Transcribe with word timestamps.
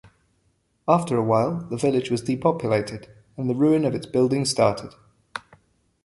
After 0.87 1.15
a 1.15 1.21
while, 1.23 1.59
the 1.69 1.77
village 1.77 2.09
was 2.09 2.21
depopulated 2.23 3.07
and 3.37 3.47
the 3.47 3.53
ruin 3.53 3.85
of 3.85 3.93
its 3.93 4.07
buildings 4.07 4.49
started. 4.49 4.95